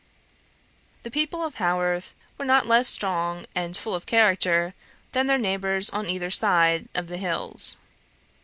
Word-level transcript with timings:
The 1.03 1.11
people 1.11 1.43
of 1.45 1.53
Haworth 1.61 2.15
were 2.39 2.43
not 2.43 2.65
less 2.65 2.87
strong 2.89 3.45
and 3.53 3.77
full 3.77 3.93
of 3.93 4.07
character 4.07 4.73
than 5.11 5.27
their 5.27 5.37
neighbours 5.37 5.91
on 5.91 6.09
either 6.09 6.31
side 6.31 6.89
of 6.95 7.05
the 7.07 7.17
hills. 7.17 7.77